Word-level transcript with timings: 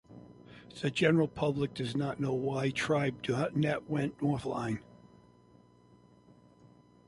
The 0.81 0.89
general 0.89 1.27
public 1.27 1.75
does 1.75 1.95
not 1.95 2.19
know 2.19 2.33
why 2.33 2.71
tribe 2.71 3.21
dot 3.21 3.55
net 3.55 3.87
went 3.87 4.17
offline. 4.17 4.79